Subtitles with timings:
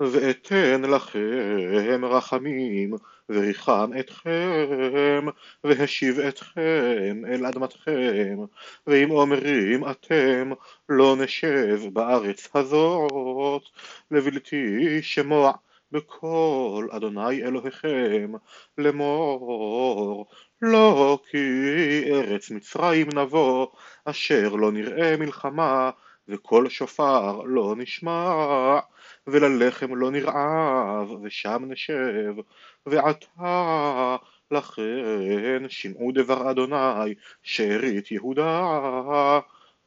[0.00, 2.94] ואתן לכם רחמים
[3.28, 5.26] וריחם אתכם,
[5.64, 8.38] והשיב אתכם אל אדמתכם,
[8.86, 10.50] ואם אומרים אתם
[10.88, 13.62] לא נשב בארץ הזאת,
[14.10, 15.52] לבלתי שמוע
[15.92, 18.32] בקול אדוני אלוהיכם,
[18.78, 20.26] לאמור
[20.62, 21.38] לא כי
[22.10, 23.66] ארץ מצרים נבוא,
[24.04, 25.90] אשר לא נראה מלחמה,
[26.28, 28.78] וקול שופר לא נשמע,
[29.26, 32.34] וללחם לא נרעב, ושם נשב,
[32.86, 34.16] ועתה
[34.50, 39.40] לכן שמעו דבר אדוני, שארית יהודה.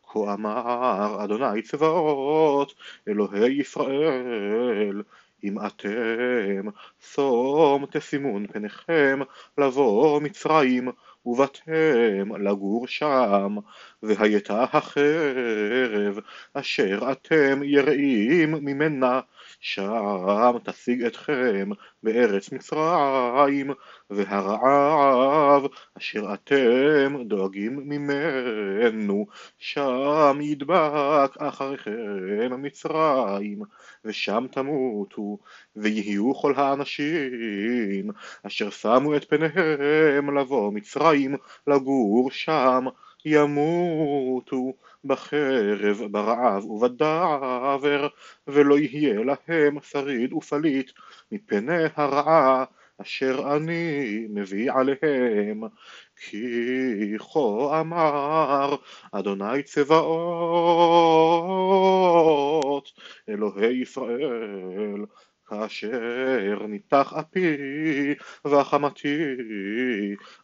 [0.03, 2.73] כה אמר אדוני צבאות,
[3.07, 5.01] אלוהי ישראל,
[5.43, 6.69] אם אתם
[7.13, 9.19] שום תשימון פניכם
[9.57, 10.87] לבוא מצרים
[11.25, 13.55] ובאתם לגור שם
[14.03, 16.19] והייתה החרב
[16.53, 19.19] אשר אתם יראים ממנה.
[19.59, 21.69] שם תשיג אתכם
[22.03, 23.71] בארץ מצרים
[24.09, 25.63] והרעב
[25.97, 29.25] אשר אתם דואגים ממנו.
[29.57, 33.61] שם ידבק אחריכם מצרים
[34.05, 35.37] ושם תמותו
[35.75, 38.11] ויהיו כל האנשים
[38.47, 41.35] אשר שמו את פניהם לבוא מצרים
[41.67, 42.85] לגור שם
[43.25, 44.73] ימותו
[45.05, 48.07] בחרב, ברעב ובדבר,
[48.47, 50.91] ולא יהיה להם שריד ופליט
[51.31, 52.65] מפני הרעה
[53.01, 55.61] אשר אני מביא עליהם,
[56.15, 58.75] כי כה אמר
[59.11, 60.03] אדוני צבאות,
[63.29, 65.05] אלוהי ישראל,
[65.47, 67.57] כאשר ניתח אפי
[68.45, 69.17] וחמתי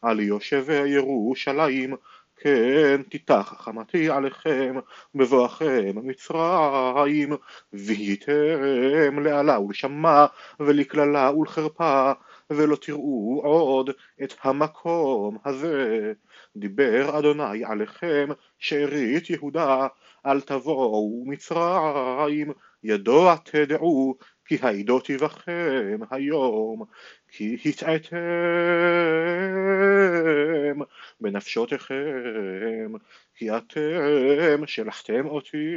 [0.01, 1.95] על יושבי ירושלים
[2.41, 4.75] כן תיתח חמתי עליכם
[5.15, 7.33] בבואכם מצרים
[7.73, 10.25] והייתם לעלה ולשמה
[10.59, 12.11] ולקללה ולחרפה
[12.49, 13.89] ולא תראו עוד
[14.23, 16.13] את המקום הזה.
[16.55, 18.27] דיבר אדוני עליכם
[18.59, 19.87] שארית יהודה
[20.25, 22.51] אל תבואו מצרים.
[22.83, 26.83] ידוע תדעו כי העדותי בכם היום
[27.31, 28.17] כי הטעיתם
[31.21, 32.91] בנפשותיכם
[33.35, 35.75] כי אתם שלחתם אותי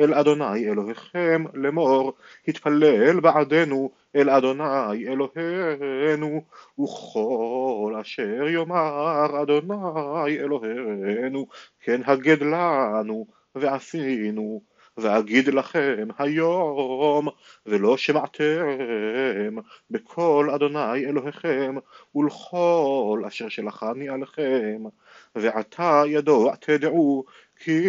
[0.00, 2.12] אל אדוני אלוהיכם לאמור
[2.48, 6.42] התפלל בעדנו אל אדוני אלוהינו
[6.78, 11.46] וכל אשר יאמר אדוני אלוהינו
[11.80, 14.62] כן הגד לנו ועשינו
[14.96, 17.28] ואגיד לכם היום
[17.66, 18.78] ולא שמעתם
[19.90, 21.74] בקול אדוני אלוהיכם
[22.14, 24.82] ולכל אשר שלחני עליכם
[25.34, 27.24] ועתה ידוע תדעו
[27.56, 27.88] כי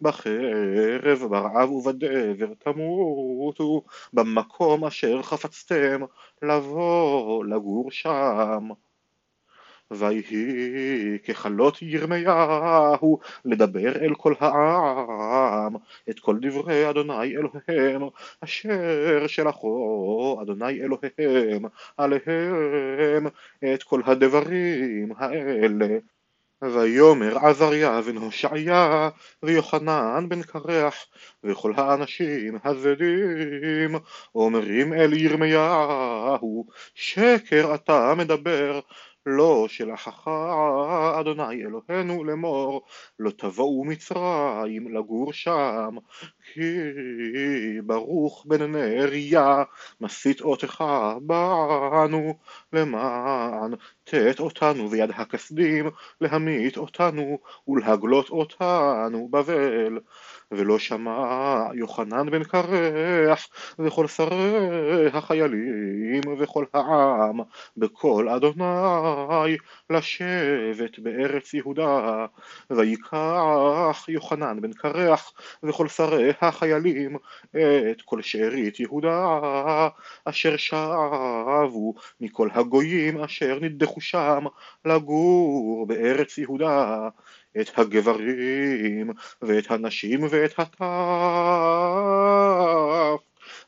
[0.00, 3.82] בחרב ברעב ובדבר תמותו
[4.12, 6.00] במקום אשר חפצתם
[6.42, 8.68] לבוא לגור שם
[9.90, 15.76] ויהי ככלות ירמיהו לדבר אל כל העם.
[16.10, 18.02] את כל דברי אדוני אלוהיהם
[18.44, 21.64] אשר שלחו אדוני אלוהיהם
[21.96, 23.26] עליהם.
[23.74, 25.98] את כל הדברים האלה.
[26.62, 29.10] ויאמר עזריה בן הושעיה
[29.42, 31.06] ויוחנן בן קרח
[31.44, 33.94] וכל האנשים הזדים
[34.34, 38.80] אומרים אל ירמיהו שקר אתה מדבר
[39.36, 40.28] לא שלחך
[41.20, 42.86] אדוני אלוהינו לאמור
[43.18, 45.96] לא תבואו מצרים לגור שם
[46.52, 46.62] כי
[47.84, 49.62] ברוך בן נריה
[50.00, 50.84] מסית אותך
[51.22, 52.38] בנו
[52.72, 53.72] למען
[54.10, 57.38] תת אותנו ביד הכסדים להמית אותנו
[57.68, 59.98] ולהגלות אותנו בבל.
[60.50, 63.48] ולא שמע יוחנן בן קרח
[63.78, 67.40] וכל שרי החיילים וכל העם
[67.76, 69.56] בקול אדוני
[69.90, 72.26] לשבת בארץ יהודה.
[72.70, 75.32] ויקח יוחנן בן קרח
[75.62, 77.16] וכל שרי החיילים
[77.90, 79.38] את כל שארית יהודה
[80.24, 84.44] אשר שבו מכל הגויים אשר נדחו שם
[84.84, 87.08] לגור בארץ יהודה
[87.60, 89.10] את הגברים
[89.42, 90.78] ואת הנשים ואת הטף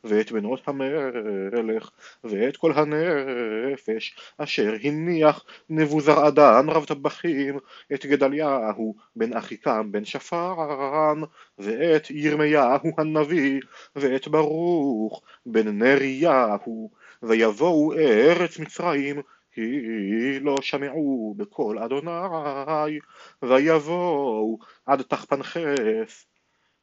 [0.05, 1.91] ואת בנות המלך
[2.25, 7.59] ואת כל הנפש אשר הניח נבוזרעדן רב טבחים
[7.94, 11.21] את גדליהו בן אחיקם בן שפן
[11.59, 13.61] ואת ירמיהו הנביא
[13.97, 16.91] ואת ברוך בן נריהו
[17.23, 19.23] ויבואו ארץ מצרים
[19.60, 22.98] כי לא שמעו בקול אדוני,
[23.42, 26.26] ויבואו עד תחפנחס,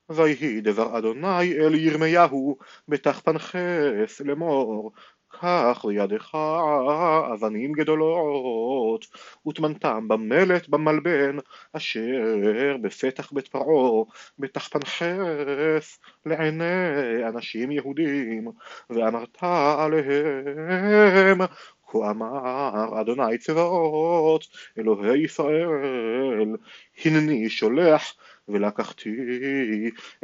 [0.10, 2.58] ויהי דבר אדוני אל ירמיהו
[2.88, 4.92] בתחפנחס לאמור
[5.30, 6.36] קח לידך
[7.34, 9.06] אבנים גדולות
[9.48, 11.38] וטמנתם במלט במלבן
[11.74, 14.04] אשר בפתח בית פרעה
[14.40, 18.48] בתחפנחס לעיני אנשים יהודים
[18.90, 19.38] ואמרת
[19.78, 21.38] עליהם
[21.88, 24.48] כה אמר אדוני צבאות
[24.78, 26.56] אלוהי ישראל
[27.06, 28.16] הנני שולח
[28.48, 29.10] ולקחתי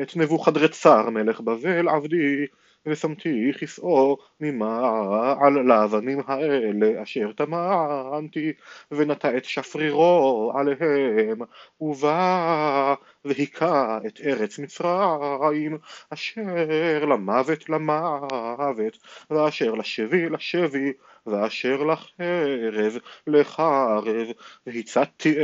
[0.01, 2.45] את נבוכדרצר מלך בבל עבדי
[2.85, 8.53] ושמתי כסאו ממעל לאבנים האלה אשר טמנתי
[8.91, 11.39] ונטע את שפרירו עליהם
[11.81, 12.95] ובא
[13.25, 15.77] והיכה את ארץ מצרים
[16.09, 18.97] אשר למוות למוות
[19.29, 20.93] ואשר לשבי לשבי
[21.25, 22.97] ואשר לחרב
[23.27, 24.27] לחרב
[24.67, 25.35] והצתתי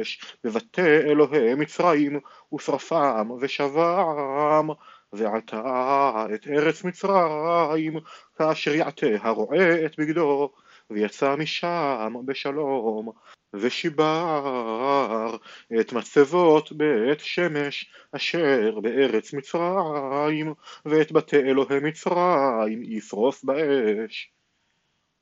[0.00, 2.20] אש בבתי אלוהי מצרים
[2.54, 4.68] ושרפם ושבם
[5.16, 7.98] ועתה את ארץ מצרים
[8.38, 10.52] כאשר יעטה הרועה את בגדו
[10.90, 13.10] ויצא משם בשלום
[13.54, 15.36] ושיבר
[15.80, 24.30] את מצבות בית שמש אשר בארץ מצרים ואת בתי אלוהי מצרים ישרוף באש.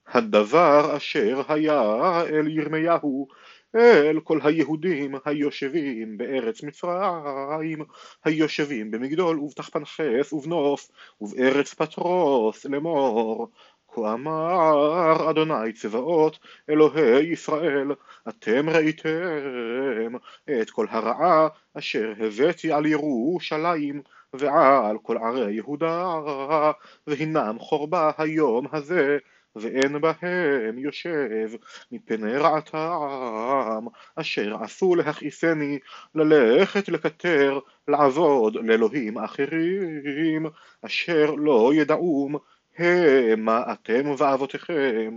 [0.06, 3.28] הדבר אשר היה אל ירמיהו
[3.74, 7.84] אל כל היהודים היושבים בארץ מצרים,
[8.24, 10.90] היושבים במגדול ובתחפנחס ובנוף
[11.20, 13.48] ובארץ פטרוס לאמור.
[13.94, 16.38] כה אמר אדוני צבאות
[16.70, 17.92] אלוהי ישראל
[18.28, 20.12] אתם ראיתם
[20.60, 24.02] את כל הרעה אשר הבאתי על ירושלים
[24.32, 26.20] ועל כל ערי יהודה
[27.06, 29.18] והנם חורבה היום הזה
[29.56, 31.48] ואין בהם יושב
[31.92, 33.84] מפני רעתם
[34.16, 35.78] אשר עשו להכעיסני
[36.14, 37.58] ללכת לקטר
[37.88, 40.46] לעבוד לאלוהים אחרים
[40.86, 42.36] אשר לא ידעום
[42.78, 45.14] המה אתם ואבותיכם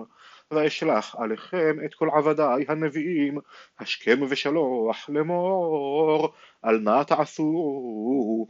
[0.51, 3.37] ואשלח עליכם את כל עבדיי הנביאים
[3.79, 6.33] השכם ושלוח לאמור
[6.65, 8.47] על מה תעשו?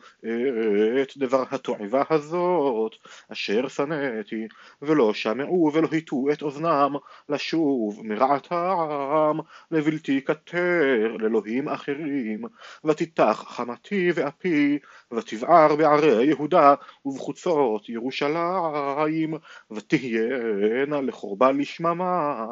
[1.01, 2.91] את דבר התועבה הזאת
[3.31, 4.47] אשר שנאתי
[4.81, 6.95] ולא שמעו ולא הטו את אוזנם
[7.29, 9.37] לשוב מרעתם
[9.71, 12.41] לבלתי כתר לאלוהים אחרים.
[12.85, 14.79] ותיתח חמתי ואפי
[15.11, 16.75] ותבער בערי יהודה
[17.05, 19.33] ובחוצות ירושלים.
[19.71, 22.45] ותהיינה לחורבה לשממה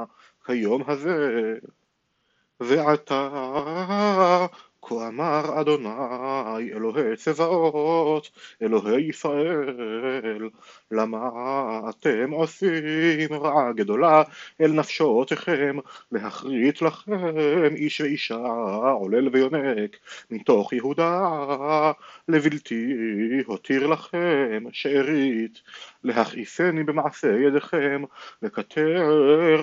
[0.46, 1.56] כיום הזה.
[2.60, 3.30] ועתה
[4.86, 8.30] כה אמר אדוני אלוהי צבאות,
[8.62, 10.50] אלוהי ישראל,
[10.92, 11.30] למה
[11.90, 14.24] אתם עושים רעה גדולה
[14.62, 15.78] אל נפשותיכם,
[16.12, 18.46] להכרית לכם איש ואישה,
[19.00, 19.98] עולל ויונק,
[20.32, 21.92] מתוך יהודה,
[22.28, 22.94] לבלתי
[23.46, 25.62] הותיר לכם שארית,
[26.04, 28.04] להכעיסני במעשה ידיכם,
[28.42, 29.10] לקטר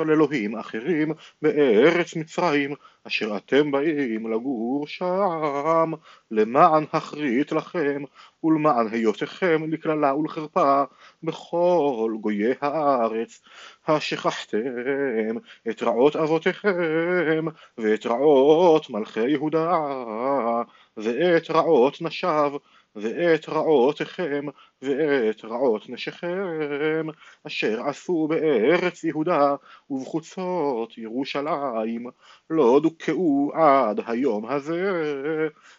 [0.06, 1.12] לאלוהים אחרים
[1.42, 2.74] בארץ מצרים,
[3.06, 5.92] אשר אתם באים לגור שם,
[6.30, 8.02] למען הכרית לכם,
[8.44, 10.84] ולמען היותכם לקללה ולחרפה
[11.22, 13.40] בכל גויי הארץ,
[13.86, 15.36] השכחתם
[15.70, 17.44] את רעות אבותיכם,
[17.78, 19.78] ואת רעות מלכי יהודה,
[20.96, 22.52] ואת רעות נשיו,
[22.96, 24.46] ואת רעותיכם
[24.82, 27.06] ואת רעות נשיכם
[27.46, 29.54] אשר עשו בארץ יהודה
[29.90, 32.06] ובחוצות ירושלים.
[32.50, 34.92] לא דוכאו עד היום הזה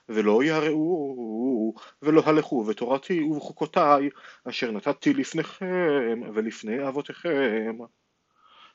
[0.10, 4.10] ולא יראו ולא הלכו בתורתי ובחוקותיי
[4.50, 7.78] אשר נתתי לפניכם ולפני אבותיכם.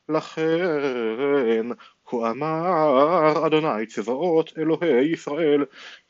[0.09, 1.67] לכן
[2.07, 5.65] כה אמר אדוני צבאות אלוהי ישראל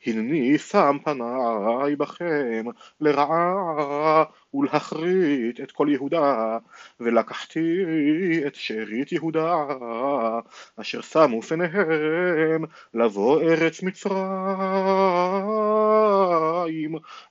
[0.05, 2.65] הנני שם פניי בכם
[3.01, 4.23] לרעה
[4.53, 6.57] ולהכרית את כל יהודה
[6.99, 7.83] ולקחתי
[8.47, 9.65] את שארית יהודה
[10.75, 12.63] אשר שמו פניהם
[12.93, 14.07] לבוא ארץ מצרים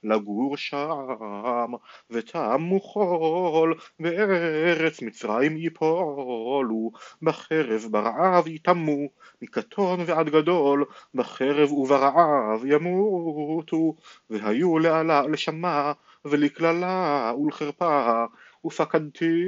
[0.05, 1.73] לגור שם
[2.11, 6.91] ותמו חול בארץ מצרים יפולו
[7.23, 9.09] בחרב ברעב יטמאו
[9.43, 10.85] מקטון ועד גדול
[11.15, 13.97] בחרב וברעב ימותו
[14.31, 15.93] והיו לעלה לשמה
[16.25, 18.25] ולקללה ולחרפה
[18.65, 19.45] ופקדתי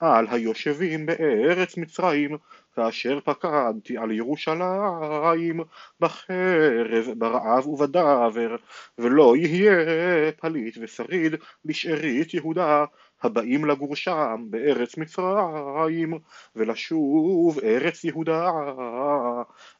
[0.00, 2.36] על היושבים בארץ מצרים
[2.76, 5.60] כאשר פקדתי על ירושלים
[6.00, 8.56] בחרב, ברעב ובדבר
[8.98, 12.84] ולא יהיה פליט ושריד בשארית יהודה
[13.22, 16.18] הבאים לגור שם בארץ מצרים
[16.56, 18.50] ולשוב ארץ יהודה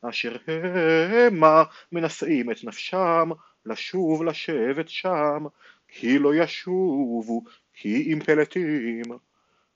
[0.03, 1.63] אשר המה
[1.93, 3.29] מנשאים את נפשם
[3.67, 5.45] לשוב לשבת שם,
[5.89, 9.03] כי לא ישובו, כי אם פלטים.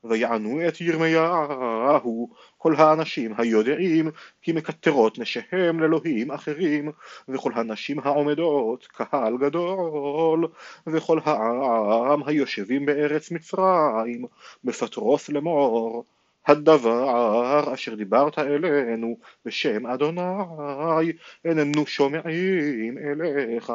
[0.04, 4.11] ויענו את ירמיהו כל האנשים היודעים
[4.42, 6.92] כי מקטרות נשיהם לאלוהים אחרים
[7.28, 10.49] וכל הנשים העומדות קהל גדול
[10.87, 14.25] וכל העם היושבים בארץ מצרים
[14.64, 16.04] בפטרוס לאמור
[16.47, 21.12] הדבר אשר דיברת אלינו בשם אדוני
[21.45, 23.73] איננו שומעים אליך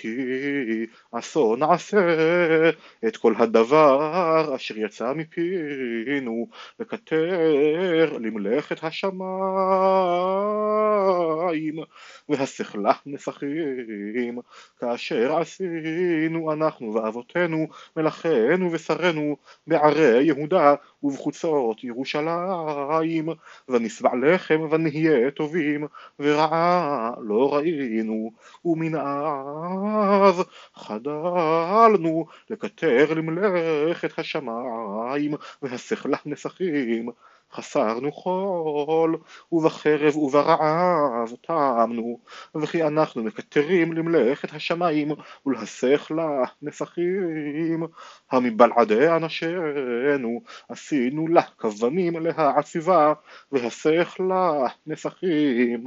[0.00, 1.98] כי עשו נעשה
[3.06, 6.48] את כל הדבר אשר יצא מפינו
[6.80, 9.18] לקטר למלאכת השמיים
[12.28, 14.38] והשכלה נסכים
[14.80, 19.36] כאשר עשינו אנחנו ואבותינו מלאכינו ושרינו
[19.66, 23.28] בערי יהודה ובחוצות ירושלים
[23.68, 25.86] ונשבע לחם ונהיה טובים
[26.18, 28.30] ורעה לא ראינו
[29.88, 30.42] ומנער
[30.74, 37.10] חדלנו לקטר למלאכת השמיים והשכלה נסכים
[37.52, 39.16] חסרנו חול,
[39.52, 42.20] ובחרב וברעב טעמנו,
[42.54, 45.12] וכי אנחנו מקטרים למלאכת השמיים
[45.46, 47.82] ולהשכלה נסכים,
[48.30, 53.12] המבלעדי אנשינו עשינו לה כוונים להעציבה,
[53.52, 55.84] והשכלה נסכים.